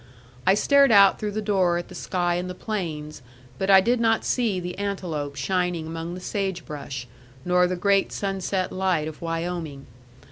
[0.47, 3.21] I stared out through the door at the sky and the plains;
[3.59, 7.07] but I did not see the antelope shining among the sage brush,
[7.45, 9.85] nor the great sunset light of Wyoming.